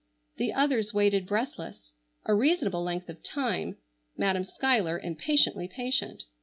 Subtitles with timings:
[0.37, 1.91] The others waited breathless,
[2.25, 3.77] a reasonable length of time,
[4.17, 6.23] Madam Schuyler impatiently patient.